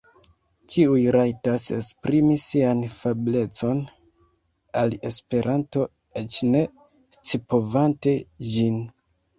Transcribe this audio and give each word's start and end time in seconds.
Ĉiuj 0.75 1.01
rajtas 1.15 1.65
esprimi 1.75 2.37
sian 2.45 2.81
afablecon 2.87 3.83
al 4.83 4.99
Esperanto 5.13 5.87
eĉ 6.25 6.43
ne 6.57 6.67
scipovante 7.21 8.19
ĝin. 8.55 8.87